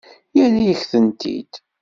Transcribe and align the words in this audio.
Yerra-yak-tent-id. 0.35 1.53